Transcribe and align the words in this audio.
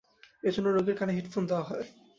এজন্য 0.43 0.67
রোগীর 0.69 0.95
কানে 0.97 1.13
হেডফোন 1.13 1.43
দেওয়া 1.47 1.67
হয়। 1.69 1.85